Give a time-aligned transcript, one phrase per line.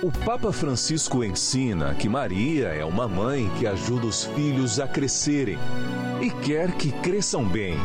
[0.00, 5.58] O Papa Francisco ensina que Maria é uma mãe que ajuda os filhos a crescerem
[6.20, 7.76] e quer que cresçam bem.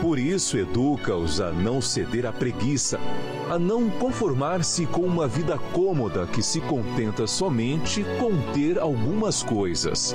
[0.00, 2.98] Por isso, educa-os a não ceder à preguiça,
[3.50, 10.14] a não conformar-se com uma vida cômoda que se contenta somente com ter algumas coisas.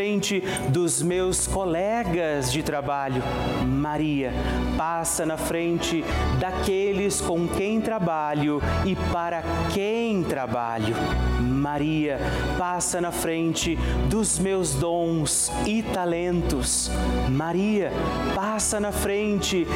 [0.00, 3.22] frente dos meus colegas de trabalho.
[3.66, 4.32] Maria,
[4.78, 6.02] passa na frente
[6.38, 9.42] daqueles com quem trabalho e para
[9.74, 10.96] quem trabalho.
[11.38, 12.18] Maria,
[12.56, 13.76] passa na frente
[14.08, 16.90] dos meus dons e talentos.
[17.28, 17.92] Maria,
[18.34, 19.66] passa na frente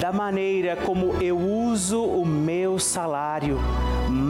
[0.00, 3.60] da maneira como eu uso o meu salário.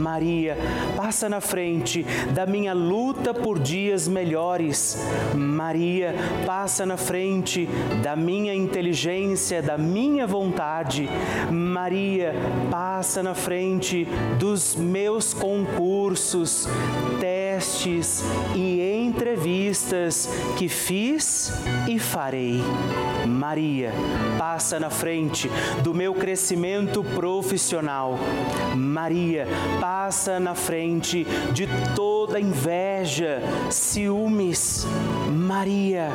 [0.05, 0.55] Maria,
[0.95, 5.03] passa na frente da minha luta por dias melhores.
[5.33, 6.13] Maria,
[6.45, 7.67] passa na frente
[8.03, 11.09] da minha inteligência, da minha vontade.
[11.51, 12.35] Maria,
[12.69, 14.07] passa na frente
[14.37, 16.69] dos meus concursos,
[17.55, 18.21] testes
[18.53, 21.53] e entrevistas que fiz
[21.87, 22.61] e farei.
[23.25, 23.93] Maria,
[24.37, 25.49] passa na frente
[25.81, 28.19] do meu crescimento profissional.
[28.75, 29.47] Maria,
[29.79, 34.85] passa na frente de toda inveja, ciúmes.
[35.29, 36.09] Maria,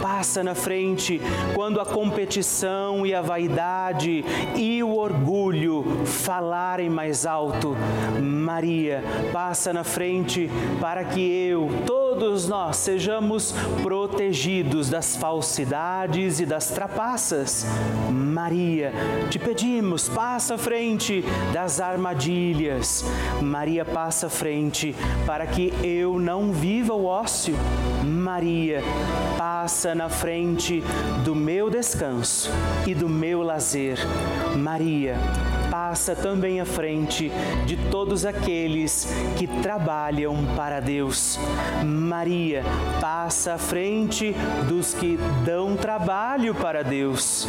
[0.00, 1.20] passa na frente
[1.54, 4.24] quando a competição e a vaidade
[4.56, 7.76] e o orgulho falarem mais alto.
[8.20, 9.02] Maria,
[9.32, 10.50] passa na frente
[10.82, 17.64] para que eu, todos nós, sejamos protegidos das falsidades e das trapaças.
[18.10, 18.92] Maria,
[19.30, 23.04] te pedimos, passa à frente das armadilhas.
[23.40, 24.92] Maria, passa à frente
[25.24, 27.54] para que eu não viva o ócio.
[28.04, 28.82] Maria,
[29.38, 30.82] passa na frente
[31.24, 32.50] do meu descanso
[32.88, 33.98] e do meu lazer.
[34.56, 35.16] Maria,
[35.72, 37.32] passa também à frente
[37.64, 39.08] de todos aqueles
[39.38, 41.40] que trabalham para Deus.
[41.82, 42.62] Maria
[43.00, 44.34] passa à frente
[44.68, 47.48] dos que dão trabalho para Deus.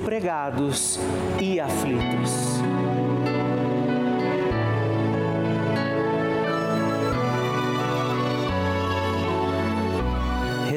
[0.00, 0.98] desempregados
[1.40, 2.69] e aflitos.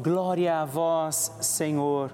[0.00, 2.12] Glória a vós, Senhor.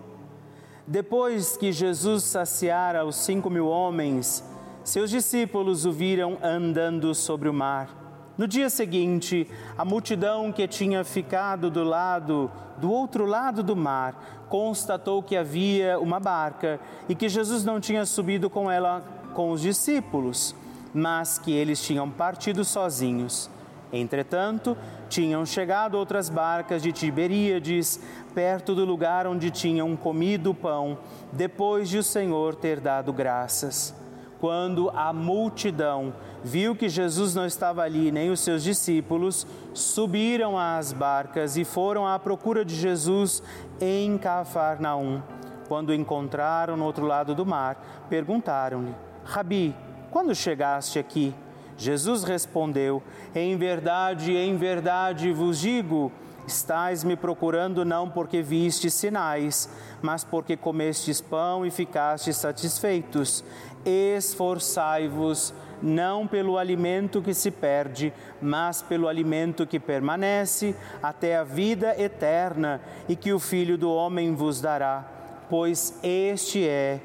[0.87, 4.43] Depois que Jesus saciara os cinco mil homens,
[4.83, 8.33] seus discípulos o viram andando sobre o mar.
[8.39, 14.47] No dia seguinte, a multidão que tinha ficado do lado, do outro lado do mar,
[14.49, 19.61] constatou que havia uma barca e que Jesus não tinha subido com ela com os
[19.61, 20.57] discípulos,
[20.95, 23.51] mas que eles tinham partido sozinhos.
[23.97, 24.77] Entretanto,
[25.09, 28.01] tinham chegado outras barcas de Tiberíades,
[28.35, 30.99] perto do lugar onde tinham comido o pão,
[31.33, 33.95] depois de o Senhor ter dado graças.
[34.41, 40.93] Quando a multidão viu que Jesus não estava ali, nem os seus discípulos, subiram às
[40.93, 43.43] barcas e foram à procura de Jesus
[43.81, 45.23] em Cafarnaum.
[45.69, 49.75] Quando o encontraram no outro lado do mar, perguntaram-lhe: Rabi,
[50.11, 51.35] quando chegaste aqui?
[51.77, 53.03] Jesus respondeu:
[53.35, 56.13] Em verdade, em verdade vos digo,
[56.47, 59.69] estais me procurando não porque vistes sinais,
[60.03, 63.45] mas porque comestes pão e ficastes satisfeitos.
[63.85, 65.53] Esforçai-vos
[65.83, 72.81] não pelo alimento que se perde, mas pelo alimento que permanece até a vida eterna
[73.09, 75.05] e que o Filho do Homem vos dará,
[75.51, 77.01] pois este é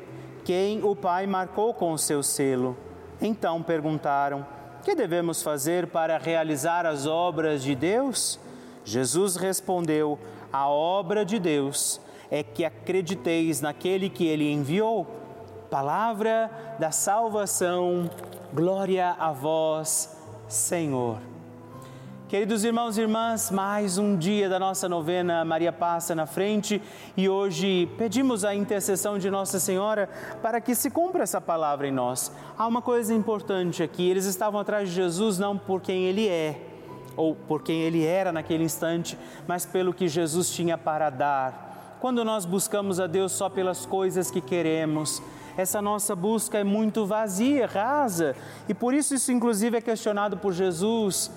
[0.46, 2.78] quem o Pai marcou com o seu selo.
[3.22, 4.46] Então perguntaram:
[4.84, 8.40] Que devemos fazer para realizar as obras de Deus?
[8.86, 10.18] Jesus respondeu:
[10.52, 12.00] A obra de Deus
[12.32, 15.06] é que acrediteis naquele que ele enviou.
[15.70, 18.10] Palavra da salvação,
[18.54, 20.18] glória a vós,
[20.48, 21.20] Senhor.
[22.30, 26.80] Queridos irmãos e irmãs, mais um dia da nossa novena Maria Passa na Frente
[27.18, 30.08] e hoje pedimos a intercessão de Nossa Senhora
[30.40, 32.32] para que se cumpra essa palavra em nós.
[32.56, 36.68] Há uma coisa importante aqui: eles estavam atrás de Jesus não por quem ele é
[37.16, 39.18] ou por quem ele era naquele instante,
[39.48, 41.98] mas pelo que Jesus tinha para dar.
[42.00, 45.20] Quando nós buscamos a Deus só pelas coisas que queremos,
[45.58, 48.36] essa nossa busca é muito vazia, rasa,
[48.68, 51.32] e por isso isso inclusive é questionado por Jesus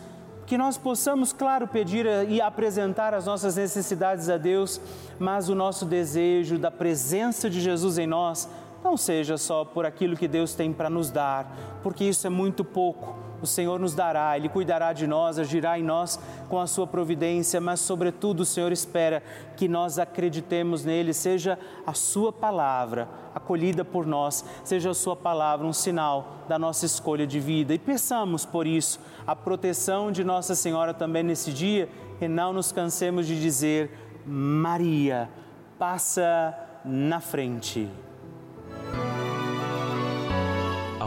[0.46, 4.80] que nós possamos, claro, pedir e apresentar as nossas necessidades a Deus,
[5.18, 8.48] mas o nosso desejo da presença de Jesus em nós
[8.82, 12.64] não seja só por aquilo que Deus tem para nos dar, porque isso é muito
[12.64, 13.31] pouco.
[13.42, 16.18] O Senhor nos dará, Ele cuidará de nós, agirá em nós
[16.48, 19.22] com a sua providência, mas, sobretudo, o Senhor espera
[19.56, 25.66] que nós acreditemos nele, seja a Sua palavra acolhida por nós, seja a Sua palavra
[25.66, 27.74] um sinal da nossa escolha de vida.
[27.74, 31.88] E peçamos por isso a proteção de Nossa Senhora também nesse dia
[32.20, 33.90] e não nos cansemos de dizer:
[34.24, 35.28] Maria,
[35.78, 37.90] passa na frente.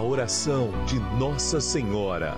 [0.06, 2.38] Oração de Nossa Senhora.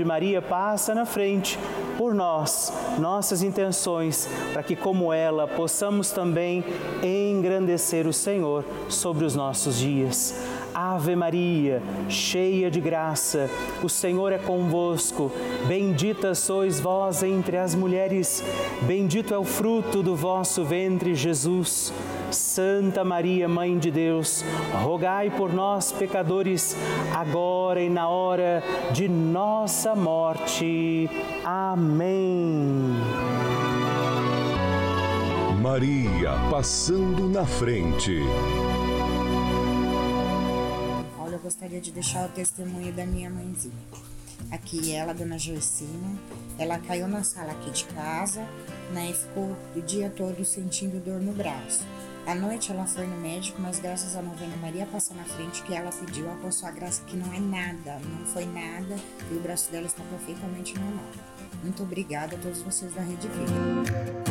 [0.03, 1.57] Maria passa na frente
[1.97, 6.63] por nós, nossas intenções, para que como ela possamos também
[7.03, 10.35] engrandecer o Senhor sobre os nossos dias.
[10.73, 13.49] Ave Maria, cheia de graça,
[13.83, 15.31] o Senhor é convosco.
[15.67, 18.43] Bendita sois vós entre as mulheres,
[18.83, 21.93] bendito é o fruto do vosso ventre, Jesus.
[22.31, 24.43] Santa Maria, Mãe de Deus,
[24.83, 26.75] rogai por nós, pecadores,
[27.13, 31.09] agora e na hora de nossa morte.
[31.43, 32.95] Amém.
[35.61, 38.21] Maria passando na frente
[41.41, 43.73] gostaria de deixar o testemunho da minha mãezinha.
[44.49, 46.17] Aqui ela, dona Joicina,
[46.57, 48.47] ela caiu na sala aqui de casa
[48.91, 49.09] né?
[49.09, 51.85] E ficou o dia todo sentindo dor no braço.
[52.31, 55.73] À noite ela foi no médico, mas graças à novena Maria passa na frente que
[55.73, 58.95] ela pediu a sua graça que não é nada, não foi nada
[59.29, 61.11] e o braço dela está perfeitamente normal.
[61.61, 64.30] Muito obrigada a todos vocês da Rede Vida.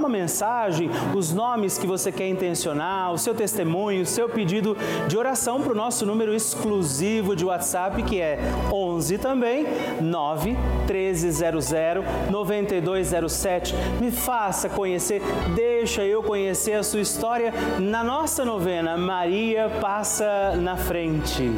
[0.00, 4.76] uma mensagem, os nomes que você quer intencionar, o seu testemunho, o seu pedido
[5.06, 8.38] de oração para o nosso número exclusivo de WhatsApp, que é
[8.72, 9.66] 11 também
[10.00, 10.56] 9
[10.88, 11.70] 1300
[12.30, 13.74] 9207.
[14.00, 15.20] Me faça conhecer,
[15.54, 21.50] deixa eu conhecer a sua história na nossa novena Maria passa na frente.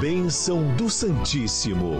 [0.00, 1.92] Bênção do Santíssimo.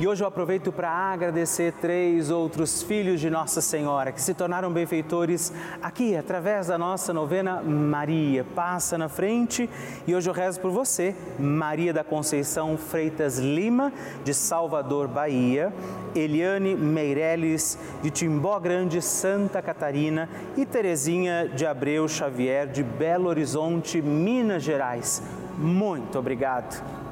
[0.00, 4.72] E hoje eu aproveito para agradecer três outros filhos de Nossa Senhora que se tornaram
[4.72, 8.44] benfeitores aqui através da nossa novena Maria.
[8.54, 9.68] Passa na frente
[10.06, 15.72] e hoje eu rezo por você, Maria da Conceição Freitas Lima, de Salvador, Bahia,
[16.14, 24.00] Eliane Meireles, de Timbó Grande, Santa Catarina e Terezinha de Abreu Xavier, de Belo Horizonte,
[24.00, 25.20] Minas Gerais.
[25.58, 26.98] Muito obrigado.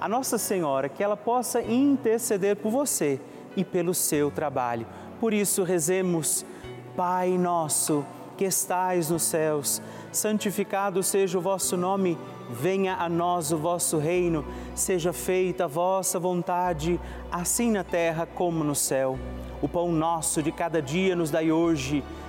[0.00, 3.20] a Nossa Senhora que ela possa interceder por você
[3.56, 4.86] e pelo seu trabalho.
[5.20, 6.44] Por isso, rezemos,
[6.96, 8.04] Pai nosso
[8.36, 9.80] que estais nos céus,
[10.12, 12.18] santificado seja o vosso nome,
[12.50, 17.00] venha a nós o vosso reino, seja feita a vossa vontade,
[17.32, 19.18] assim na terra como no céu.
[19.62, 22.04] O pão nosso de cada dia nos dai hoje